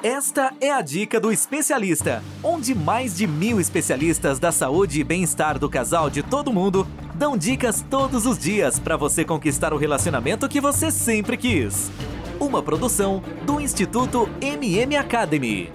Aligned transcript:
Esta 0.00 0.54
é 0.60 0.70
a 0.70 0.80
dica 0.80 1.18
do 1.18 1.32
especialista, 1.32 2.22
onde 2.40 2.72
mais 2.72 3.16
de 3.16 3.26
mil 3.26 3.60
especialistas 3.60 4.38
da 4.38 4.52
saúde 4.52 5.00
e 5.00 5.02
bem-estar 5.02 5.58
do 5.58 5.68
casal 5.68 6.08
de 6.08 6.22
todo 6.22 6.52
mundo 6.52 6.86
dão 7.16 7.36
dicas 7.36 7.84
todos 7.90 8.24
os 8.24 8.38
dias 8.38 8.78
para 8.78 8.96
você 8.96 9.24
conquistar 9.24 9.72
o 9.72 9.76
relacionamento 9.76 10.48
que 10.48 10.60
você 10.60 10.92
sempre 10.92 11.36
quis. 11.36 11.90
Uma 12.38 12.62
produção 12.62 13.20
do 13.44 13.60
Instituto 13.60 14.28
MM 14.40 14.94
Academy. 14.94 15.72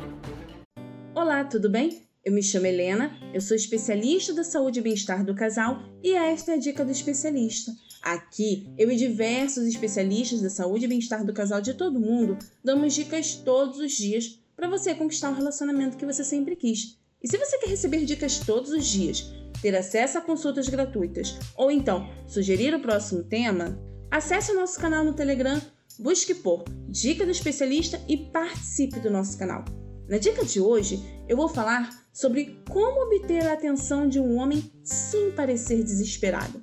Olá, 1.13 1.43
tudo 1.43 1.69
bem? 1.69 2.01
Eu 2.23 2.31
me 2.31 2.41
chamo 2.41 2.65
Helena, 2.65 3.11
eu 3.33 3.41
sou 3.41 3.57
especialista 3.57 4.33
da 4.33 4.45
saúde 4.45 4.79
e 4.79 4.83
bem-estar 4.83 5.25
do 5.25 5.35
casal 5.35 5.83
e 6.01 6.15
esta 6.15 6.53
é 6.53 6.55
a 6.55 6.57
dica 6.57 6.85
do 6.85 6.91
especialista. 6.91 7.73
Aqui, 8.03 8.67
eu 8.77 8.91
e 8.91 8.97
diversos 8.97 9.65
especialistas 9.65 10.41
da 10.41 10.49
saúde 10.49 10.83
e 10.83 10.87
bem-estar 10.89 11.25
do 11.25 11.31
casal 11.31 11.61
de 11.61 11.73
todo 11.73 12.01
mundo 12.01 12.37
damos 12.61 12.93
dicas 12.93 13.35
todos 13.35 13.79
os 13.79 13.93
dias 13.93 14.41
para 14.57 14.67
você 14.67 14.93
conquistar 14.93 15.29
o 15.29 15.33
relacionamento 15.33 15.95
que 15.95 16.05
você 16.05 16.21
sempre 16.21 16.57
quis. 16.57 16.97
E 17.23 17.29
se 17.29 17.37
você 17.37 17.57
quer 17.59 17.69
receber 17.69 18.03
dicas 18.03 18.39
todos 18.39 18.71
os 18.71 18.85
dias, 18.85 19.31
ter 19.61 19.73
acesso 19.73 20.17
a 20.17 20.21
consultas 20.21 20.67
gratuitas 20.67 21.37
ou 21.55 21.71
então 21.71 22.09
sugerir 22.27 22.75
o 22.75 22.81
próximo 22.81 23.23
tema, 23.23 23.79
acesse 24.11 24.51
o 24.51 24.55
nosso 24.55 24.77
canal 24.81 25.05
no 25.05 25.13
Telegram, 25.13 25.61
busque 25.97 26.35
por 26.35 26.65
Dica 26.89 27.23
do 27.23 27.31
Especialista 27.31 28.01
e 28.05 28.17
participe 28.17 28.99
do 28.99 29.09
nosso 29.09 29.37
canal. 29.37 29.63
Na 30.09 30.17
dica 30.17 30.43
de 30.43 30.59
hoje, 30.59 31.01
eu 31.29 31.37
vou 31.37 31.47
falar 31.47 31.89
sobre 32.11 32.61
como 32.69 33.05
obter 33.05 33.47
a 33.47 33.53
atenção 33.53 34.09
de 34.09 34.19
um 34.19 34.35
homem 34.35 34.69
sem 34.83 35.31
parecer 35.31 35.81
desesperado. 35.81 36.61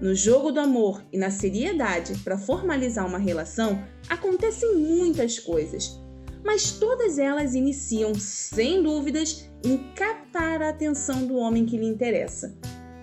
No 0.00 0.14
jogo 0.14 0.52
do 0.52 0.60
amor 0.60 1.02
e 1.10 1.16
na 1.16 1.30
seriedade 1.30 2.18
para 2.18 2.36
formalizar 2.36 3.06
uma 3.06 3.18
relação, 3.18 3.82
acontecem 4.10 4.76
muitas 4.76 5.38
coisas, 5.38 5.98
mas 6.44 6.72
todas 6.72 7.18
elas 7.18 7.54
iniciam, 7.54 8.14
sem 8.14 8.82
dúvidas, 8.82 9.48
em 9.64 9.78
captar 9.94 10.60
a 10.60 10.68
atenção 10.68 11.26
do 11.26 11.36
homem 11.36 11.64
que 11.64 11.78
lhe 11.78 11.86
interessa. 11.86 12.54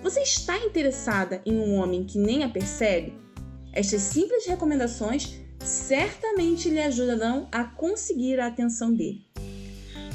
Você 0.03 0.21
está 0.21 0.57
interessada 0.57 1.41
em 1.45 1.57
um 1.57 1.75
homem 1.75 2.05
que 2.05 2.19
nem 2.19 2.43
a 2.43 2.49
percebe? 2.49 3.17
Estas 3.73 4.01
simples 4.01 4.45
recomendações 4.45 5.39
certamente 5.59 6.69
lhe 6.69 6.79
ajudarão 6.79 7.47
a 7.51 7.63
conseguir 7.63 8.39
a 8.39 8.47
atenção 8.47 8.93
dele. 8.93 9.25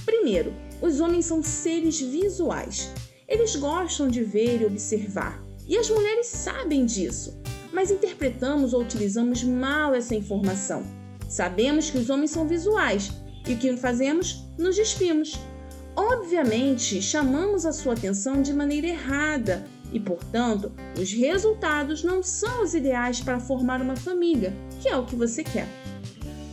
Primeiro, 0.04 0.54
os 0.80 1.00
homens 1.00 1.24
são 1.24 1.42
seres 1.42 2.00
visuais. 2.00 2.92
Eles 3.26 3.56
gostam 3.56 4.08
de 4.08 4.22
ver 4.22 4.62
e 4.62 4.66
observar, 4.66 5.42
e 5.68 5.76
as 5.76 5.90
mulheres 5.90 6.26
sabem 6.26 6.86
disso, 6.86 7.38
mas 7.72 7.90
interpretamos 7.90 8.72
ou 8.72 8.80
utilizamos 8.80 9.44
mal 9.44 9.94
essa 9.94 10.14
informação. 10.14 10.82
Sabemos 11.28 11.90
que 11.90 11.98
os 11.98 12.08
homens 12.08 12.30
são 12.30 12.48
visuais 12.48 13.10
e 13.46 13.52
o 13.52 13.56
que 13.58 13.76
fazemos? 13.76 14.44
Nos 14.58 14.76
despimos. 14.76 15.38
Obviamente, 15.94 17.02
chamamos 17.02 17.66
a 17.66 17.72
sua 17.72 17.92
atenção 17.92 18.40
de 18.40 18.52
maneira 18.52 18.86
errada 18.86 19.66
e, 19.92 19.98
portanto, 19.98 20.72
os 20.98 21.12
resultados 21.12 22.02
não 22.02 22.22
são 22.22 22.62
os 22.62 22.74
ideais 22.74 23.20
para 23.20 23.40
formar 23.40 23.82
uma 23.82 23.96
família, 23.96 24.54
que 24.80 24.88
é 24.88 24.96
o 24.96 25.04
que 25.04 25.16
você 25.16 25.42
quer. 25.42 25.66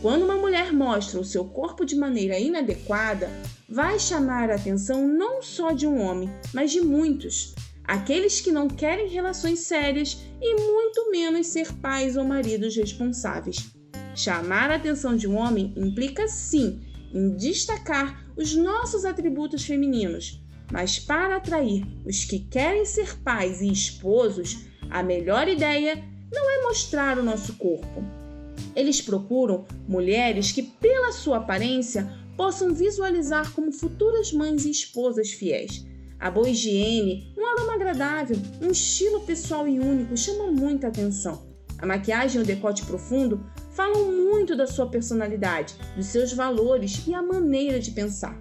Quando 0.02 0.24
uma 0.24 0.36
mulher 0.36 0.72
mostra 0.72 1.18
o 1.18 1.24
seu 1.24 1.44
corpo 1.44 1.84
de 1.84 1.96
maneira 1.96 2.38
inadequada, 2.38 3.30
vai 3.68 3.98
chamar 3.98 4.50
a 4.50 4.56
atenção 4.56 5.06
não 5.06 5.42
só 5.42 5.72
de 5.72 5.86
um 5.86 6.00
homem, 6.00 6.30
mas 6.52 6.70
de 6.70 6.80
muitos. 6.80 7.54
Aqueles 7.86 8.40
que 8.40 8.50
não 8.50 8.68
querem 8.68 9.08
relações 9.08 9.60
sérias 9.60 10.18
e 10.40 10.54
muito 10.56 11.10
menos 11.10 11.46
ser 11.46 11.72
pais 11.74 12.16
ou 12.16 12.24
maridos 12.24 12.74
responsáveis. 12.76 13.70
Chamar 14.14 14.70
a 14.70 14.76
atenção 14.76 15.16
de 15.16 15.28
um 15.28 15.36
homem 15.36 15.72
implica 15.76 16.26
sim 16.26 16.80
em 17.14 17.36
destacar 17.36 18.26
os 18.36 18.54
nossos 18.54 19.04
atributos 19.04 19.64
femininos, 19.64 20.42
mas 20.72 20.98
para 20.98 21.36
atrair 21.36 21.86
os 22.04 22.24
que 22.24 22.40
querem 22.40 22.84
ser 22.84 23.16
pais 23.18 23.60
e 23.60 23.70
esposos, 23.70 24.66
a 24.90 25.02
melhor 25.02 25.48
ideia 25.48 26.02
não 26.32 26.50
é 26.50 26.62
mostrar 26.64 27.18
o 27.18 27.22
nosso 27.22 27.54
corpo, 27.54 28.04
eles 28.76 29.00
procuram 29.00 29.64
mulheres 29.88 30.52
que, 30.52 30.62
pela 30.62 31.10
sua 31.10 31.38
aparência, 31.38 32.06
possam 32.36 32.74
visualizar 32.74 33.52
como 33.54 33.72
futuras 33.72 34.32
mães 34.32 34.66
e 34.66 34.70
esposas 34.70 35.30
fiéis. 35.30 35.86
A 36.18 36.30
boa 36.30 36.48
higiene, 36.48 37.32
um 37.36 37.46
aroma 37.46 37.74
agradável, 37.74 38.36
um 38.62 38.70
estilo 38.70 39.20
pessoal 39.20 39.68
e 39.68 39.78
único 39.78 40.16
chamam 40.16 40.52
muita 40.52 40.88
atenção. 40.88 41.46
A 41.78 41.86
maquiagem 41.86 42.40
e 42.40 42.44
o 42.44 42.46
decote 42.46 42.84
profundo 42.86 43.44
falam 43.72 44.10
muito 44.10 44.56
da 44.56 44.66
sua 44.66 44.88
personalidade, 44.88 45.74
dos 45.94 46.06
seus 46.06 46.32
valores 46.32 47.06
e 47.06 47.14
a 47.14 47.22
maneira 47.22 47.78
de 47.78 47.90
pensar. 47.90 48.40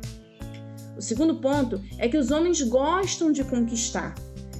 O 0.98 1.02
segundo 1.02 1.36
ponto 1.36 1.82
é 1.98 2.08
que 2.08 2.18
os 2.18 2.32
homens 2.32 2.62
gostam 2.62 3.30
de 3.30 3.44
conquistar. 3.44 4.16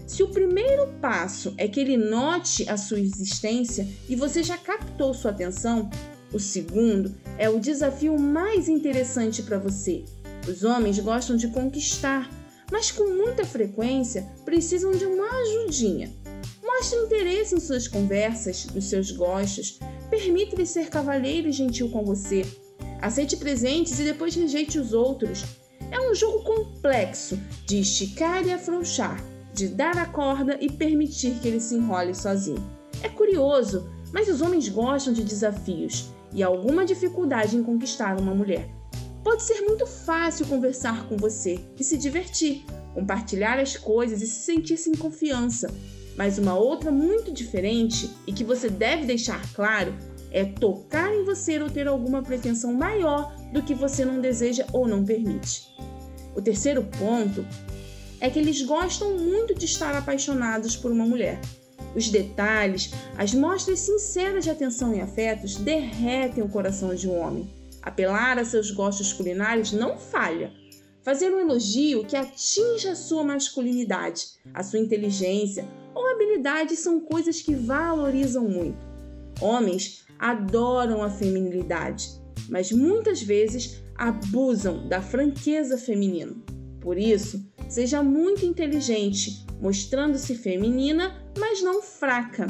Se 0.06 0.22
o 0.22 0.28
primeiro 0.28 0.88
passo 1.02 1.54
é 1.58 1.68
que 1.68 1.80
ele 1.80 1.96
note 1.96 2.70
a 2.70 2.76
sua 2.76 3.00
existência 3.00 3.88
e 4.10 4.16
você 4.16 4.44
já 4.44 4.58
captou 4.58 5.14
sua 5.14 5.32
atenção, 5.32 5.90
o 6.34 6.40
segundo 6.40 7.16
é 7.38 7.50
o 7.50 7.60
desafio 7.60 8.20
mais 8.20 8.68
interessante 8.68 9.42
para 9.42 9.58
você. 9.58 10.04
Os 10.48 10.66
homens 10.66 11.00
gostam 11.00 11.38
de 11.38 11.48
conquistar, 11.48 12.30
mas 12.72 12.92
com 12.92 13.10
muita 13.10 13.46
frequência 13.46 14.28
precisam 14.44 14.92
de 14.92 15.06
uma 15.06 15.28
ajudinha. 15.42 16.14
Mostre 16.64 17.00
interesse 17.00 17.56
em 17.56 17.60
suas 17.60 17.88
conversas, 17.88 18.66
nos 18.74 18.86
seus 18.86 19.12
gostos, 19.12 19.80
permita-lhe 20.10 20.66
ser 20.66 20.90
cavalheiro 20.90 21.48
e 21.48 21.52
gentil 21.52 21.90
com 21.90 22.04
você. 22.04 22.46
Aceite 23.02 23.38
presentes 23.38 24.00
e 24.00 24.04
depois 24.04 24.36
rejeite 24.36 24.80
os 24.80 24.94
outros. 24.94 25.44
É 25.92 26.00
um 26.00 26.14
jogo 26.16 26.44
complexo 26.44 27.40
de 27.66 27.80
esticar 27.80 28.46
e 28.46 28.52
afrouxar 28.52 29.24
de 29.56 29.70
dar 29.70 29.98
a 29.98 30.06
corda 30.06 30.58
e 30.60 30.70
permitir 30.70 31.40
que 31.40 31.48
ele 31.48 31.62
se 31.62 31.76
enrole 31.76 32.14
sozinho. 32.14 32.62
É 33.02 33.08
curioso, 33.08 33.90
mas 34.12 34.28
os 34.28 34.42
homens 34.42 34.68
gostam 34.68 35.14
de 35.14 35.24
desafios 35.24 36.10
e 36.34 36.44
alguma 36.44 36.84
dificuldade 36.84 37.56
em 37.56 37.64
conquistar 37.64 38.20
uma 38.20 38.36
mulher. 38.36 38.70
Pode 39.26 39.42
ser 39.42 39.62
muito 39.62 39.88
fácil 39.88 40.46
conversar 40.46 41.10
com 41.10 41.18
você 41.18 41.60
e 41.80 41.84
se 41.84 41.98
divertir, 41.98 42.64
compartilhar 42.94 43.60
as 43.60 43.76
coisas 43.76 44.22
e 44.22 44.28
se 44.28 44.46
sentir-se 44.46 44.88
em 44.88 44.96
confiança. 44.96 45.74
Mas 46.16 46.38
uma 46.38 46.54
outra 46.54 46.92
muito 46.92 47.34
diferente 47.34 48.08
e 48.28 48.32
que 48.32 48.44
você 48.44 48.70
deve 48.70 49.08
deixar 49.08 49.42
claro 49.56 49.96
é 50.30 50.46
tocar 50.46 51.12
em 51.12 51.26
você 51.26 51.60
ou 51.60 51.72
ter 51.72 51.88
alguma 51.88 52.22
pretensão 52.22 52.72
maior 52.76 53.36
do 53.52 53.64
que 53.64 53.74
você 53.74 54.06
não 54.06 54.22
deseja 54.22 54.68
ou 54.72 54.88
não 54.88 55.04
permite. 55.04 55.76
O 56.36 56.42
terceiro 56.42 56.84
ponto 56.84 57.44
é 58.22 58.30
que 58.30 58.38
eles 58.38 58.62
gostam 58.62 59.18
muito 59.18 59.56
de 59.56 59.66
estar 59.66 59.96
apaixonados 59.96 60.76
por 60.76 60.92
uma 60.92 61.04
mulher. 61.04 61.42
Os 61.96 62.10
detalhes, 62.10 62.92
as 63.18 63.34
mostras 63.34 63.80
sinceras 63.80 64.44
de 64.44 64.52
atenção 64.52 64.94
e 64.94 65.02
afetos 65.02 65.56
derretem 65.56 66.44
o 66.44 66.50
coração 66.50 66.94
de 66.94 67.10
um 67.10 67.20
homem. 67.20 67.65
Apelar 67.86 68.38
a 68.38 68.44
seus 68.44 68.72
gostos 68.72 69.14
culinários 69.14 69.72
não 69.72 69.98
falha. 69.98 70.52
Fazer 71.02 71.32
um 71.32 71.40
elogio 71.40 72.04
que 72.04 72.18
atinja 72.18 72.92
a 72.92 72.96
sua 72.96 73.24
masculinidade, 73.24 74.26
a 74.54 74.62
sua 74.62 74.80
inteligência 74.80 75.66
ou 75.94 76.06
habilidade 76.10 76.76
são 76.76 77.00
coisas 77.00 77.42
que 77.42 77.56
valorizam 77.56 78.50
muito. 78.50 78.86
Homens 79.40 80.04
adoram 80.20 81.02
a 81.02 81.10
feminilidade, 81.10 82.10
mas 82.50 82.72
muitas 82.72 83.22
vezes 83.22 83.82
abusam 83.96 84.90
da 84.90 85.02
franqueza 85.02 85.78
feminina. 85.78 86.36
Por 86.82 86.98
isso, 86.98 87.46
Seja 87.68 88.04
muito 88.04 88.46
inteligente, 88.46 89.46
mostrando-se 89.60 90.36
feminina, 90.36 91.16
mas 91.38 91.62
não 91.62 91.82
fraca. 91.82 92.48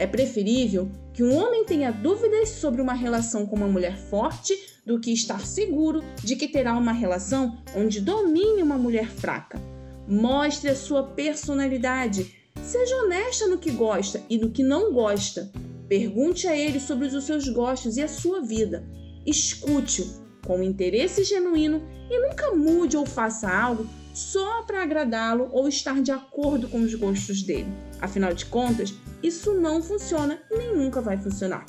É 0.00 0.06
preferível 0.06 0.90
que 1.12 1.22
um 1.22 1.36
homem 1.36 1.62
tenha 1.66 1.90
dúvidas 1.90 2.48
sobre 2.48 2.80
uma 2.80 2.94
relação 2.94 3.44
com 3.44 3.54
uma 3.54 3.68
mulher 3.68 3.98
forte 3.98 4.58
do 4.86 4.98
que 4.98 5.12
estar 5.12 5.44
seguro 5.44 6.02
de 6.24 6.36
que 6.36 6.48
terá 6.48 6.74
uma 6.74 6.90
relação 6.90 7.58
onde 7.76 8.00
domine 8.00 8.62
uma 8.62 8.78
mulher 8.78 9.10
fraca. 9.10 9.60
Mostre 10.08 10.70
a 10.70 10.74
sua 10.74 11.02
personalidade. 11.02 12.34
Seja 12.62 12.96
honesta 12.96 13.46
no 13.46 13.58
que 13.58 13.70
gosta 13.72 14.22
e 14.30 14.38
no 14.38 14.50
que 14.50 14.62
não 14.62 14.90
gosta. 14.90 15.52
Pergunte 15.86 16.48
a 16.48 16.56
ele 16.56 16.80
sobre 16.80 17.06
os 17.06 17.24
seus 17.24 17.46
gostos 17.50 17.98
e 17.98 18.02
a 18.02 18.08
sua 18.08 18.40
vida. 18.40 18.82
Escute-o 19.26 20.08
com 20.46 20.62
interesse 20.62 21.24
genuíno 21.24 21.82
e 22.10 22.18
nunca 22.26 22.52
mude 22.52 22.96
ou 22.96 23.04
faça 23.04 23.50
algo 23.50 23.86
só 24.14 24.62
para 24.62 24.82
agradá-lo 24.82 25.50
ou 25.52 25.68
estar 25.68 26.00
de 26.00 26.10
acordo 26.10 26.68
com 26.68 26.78
os 26.78 26.94
gostos 26.94 27.42
dele. 27.42 27.89
Afinal 28.00 28.32
de 28.32 28.46
contas, 28.46 28.94
isso 29.22 29.54
não 29.54 29.82
funciona 29.82 30.40
nem 30.50 30.74
nunca 30.74 31.00
vai 31.00 31.18
funcionar. 31.18 31.64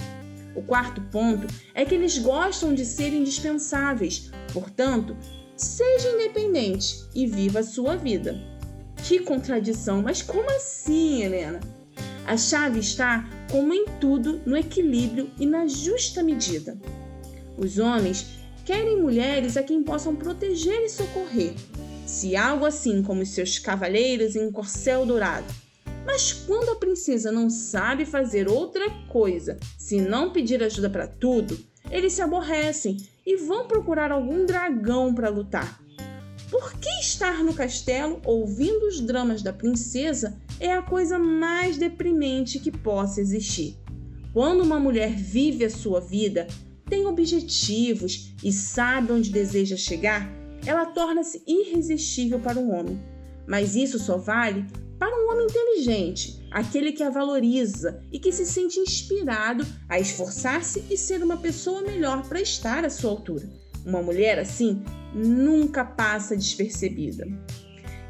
O 0.55 0.61
quarto 0.61 1.01
ponto 1.11 1.47
é 1.73 1.85
que 1.85 1.95
eles 1.95 2.17
gostam 2.17 2.73
de 2.73 2.85
ser 2.85 3.13
indispensáveis, 3.13 4.31
portanto, 4.53 5.15
seja 5.55 6.09
independente 6.09 7.03
e 7.15 7.25
viva 7.25 7.59
a 7.59 7.63
sua 7.63 7.95
vida. 7.95 8.39
Que 9.03 9.19
contradição, 9.19 10.01
mas 10.01 10.21
como 10.21 10.49
assim, 10.51 11.23
Helena? 11.23 11.59
A 12.25 12.37
chave 12.37 12.79
está, 12.79 13.27
como 13.49 13.73
em 13.73 13.85
tudo, 13.99 14.41
no 14.45 14.55
equilíbrio 14.55 15.31
e 15.39 15.45
na 15.45 15.67
justa 15.67 16.21
medida. 16.23 16.77
Os 17.57 17.79
homens 17.79 18.27
querem 18.63 19.01
mulheres 19.01 19.57
a 19.57 19.63
quem 19.63 19.83
possam 19.83 20.15
proteger 20.15 20.81
e 20.81 20.89
socorrer, 20.89 21.53
se 22.05 22.35
algo 22.35 22.65
assim 22.65 23.01
como 23.01 23.25
seus 23.25 23.57
cavaleiros 23.57 24.35
em 24.35 24.45
um 24.45 24.51
corcel 24.51 25.05
dourado. 25.05 25.51
Mas 26.05 26.31
quando 26.31 26.69
a 26.69 26.75
princesa 26.75 27.31
não 27.31 27.49
sabe 27.49 28.05
fazer 28.05 28.47
outra 28.47 28.89
coisa 29.07 29.57
se 29.77 30.01
não 30.01 30.31
pedir 30.31 30.63
ajuda 30.63 30.89
para 30.89 31.07
tudo, 31.07 31.57
eles 31.89 32.13
se 32.13 32.21
aborrecem 32.21 32.97
e 33.25 33.37
vão 33.37 33.67
procurar 33.67 34.11
algum 34.11 34.45
dragão 34.45 35.13
para 35.13 35.29
lutar. 35.29 35.79
Por 36.49 36.73
que 36.73 36.89
estar 36.99 37.43
no 37.43 37.53
castelo 37.53 38.21
ouvindo 38.25 38.87
os 38.87 38.99
dramas 38.99 39.41
da 39.41 39.53
princesa 39.53 40.37
é 40.59 40.73
a 40.73 40.81
coisa 40.81 41.17
mais 41.17 41.77
deprimente 41.77 42.59
que 42.59 42.71
possa 42.71 43.21
existir? 43.21 43.77
Quando 44.33 44.61
uma 44.61 44.79
mulher 44.79 45.15
vive 45.15 45.63
a 45.63 45.69
sua 45.69 46.01
vida, 46.01 46.47
tem 46.89 47.05
objetivos 47.05 48.33
e 48.43 48.51
sabe 48.51 49.13
onde 49.13 49.29
deseja 49.29 49.77
chegar, 49.77 50.29
ela 50.65 50.85
torna-se 50.85 51.41
irresistível 51.47 52.39
para 52.39 52.59
um 52.59 52.73
homem. 52.73 53.01
Mas 53.47 53.75
isso 53.75 53.97
só 53.97 54.17
vale 54.17 54.65
para 55.01 55.17
um 55.17 55.31
homem 55.31 55.47
inteligente, 55.47 56.45
aquele 56.51 56.91
que 56.91 57.01
a 57.01 57.09
valoriza 57.09 58.05
e 58.11 58.19
que 58.19 58.31
se 58.31 58.45
sente 58.45 58.79
inspirado 58.79 59.65
a 59.89 59.99
esforçar-se 59.99 60.83
e 60.91 60.95
ser 60.95 61.23
uma 61.23 61.37
pessoa 61.37 61.81
melhor 61.81 62.21
para 62.29 62.39
estar 62.39 62.85
à 62.85 62.89
sua 62.91 63.09
altura. 63.09 63.49
Uma 63.83 64.03
mulher 64.03 64.37
assim 64.37 64.83
nunca 65.11 65.83
passa 65.83 66.37
despercebida. 66.37 67.25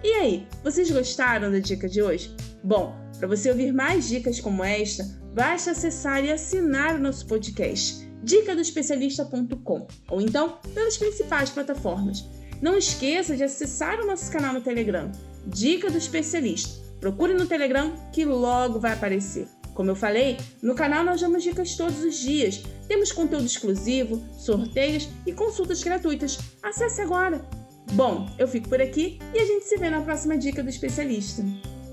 E 0.03 0.11
aí, 0.15 0.45
vocês 0.65 0.91
gostaram 0.91 1.49
da 1.49 1.59
dica 1.59 1.87
de 1.87 2.01
hoje? 2.01 2.35
Bom, 2.61 2.93
para 3.17 3.27
você 3.29 3.49
ouvir 3.49 3.71
mais 3.71 4.09
dicas 4.09 4.41
como 4.41 4.61
esta, 4.61 5.05
basta 5.33 5.71
acessar 5.71 6.25
e 6.25 6.29
assinar 6.29 6.95
o 6.95 7.01
nosso 7.01 7.25
podcast, 7.25 8.05
dicadoespecialista.com, 8.21 9.87
ou 10.09 10.19
então 10.19 10.59
pelas 10.73 10.97
principais 10.97 11.51
plataformas. 11.51 12.25
Não 12.61 12.77
esqueça 12.77 13.37
de 13.37 13.45
acessar 13.45 14.01
o 14.01 14.05
nosso 14.05 14.29
canal 14.29 14.53
no 14.53 14.59
Telegram, 14.59 15.09
Dica 15.45 15.89
do 15.89 15.97
Especialista. 15.97 16.81
Procure 16.99 17.33
no 17.33 17.47
Telegram 17.47 17.93
que 18.11 18.25
logo 18.25 18.79
vai 18.79 18.93
aparecer. 18.93 19.47
Como 19.73 19.89
eu 19.89 19.95
falei, 19.95 20.37
no 20.61 20.75
canal 20.75 21.03
nós 21.03 21.21
damos 21.21 21.43
dicas 21.43 21.75
todos 21.75 22.03
os 22.03 22.15
dias. 22.15 22.61
Temos 22.87 23.11
conteúdo 23.11 23.45
exclusivo, 23.45 24.21
sorteios 24.37 25.09
e 25.25 25.31
consultas 25.31 25.81
gratuitas. 25.81 26.37
Acesse 26.61 27.01
agora! 27.01 27.43
Bom, 27.93 28.29
eu 28.37 28.47
fico 28.47 28.69
por 28.69 28.81
aqui 28.81 29.19
e 29.33 29.39
a 29.39 29.45
gente 29.45 29.65
se 29.65 29.77
vê 29.77 29.89
na 29.89 30.01
próxima 30.01 30.37
dica 30.37 30.63
do 30.63 30.69
especialista. 30.69 31.43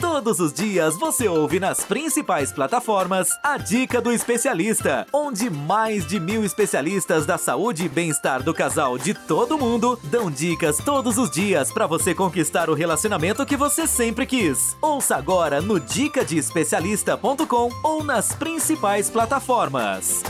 Todos 0.00 0.38
os 0.38 0.52
dias 0.52 0.96
você 0.96 1.26
ouve 1.26 1.58
nas 1.58 1.84
principais 1.84 2.52
plataformas 2.52 3.28
a 3.42 3.58
Dica 3.58 4.00
do 4.00 4.12
Especialista, 4.12 5.04
onde 5.12 5.50
mais 5.50 6.06
de 6.06 6.20
mil 6.20 6.44
especialistas 6.44 7.26
da 7.26 7.36
saúde 7.36 7.86
e 7.86 7.88
bem-estar 7.88 8.42
do 8.42 8.54
casal 8.54 8.96
de 8.96 9.12
todo 9.12 9.58
mundo 9.58 9.98
dão 10.04 10.30
dicas 10.30 10.78
todos 10.78 11.18
os 11.18 11.30
dias 11.30 11.72
para 11.72 11.86
você 11.86 12.14
conquistar 12.14 12.70
o 12.70 12.74
relacionamento 12.74 13.44
que 13.44 13.56
você 13.56 13.88
sempre 13.88 14.24
quis. 14.24 14.76
Ouça 14.80 15.16
agora 15.16 15.60
no 15.60 15.80
dicadeespecialista.com 15.80 17.70
ou 17.82 18.04
nas 18.04 18.32
principais 18.34 19.10
plataformas. 19.10 20.22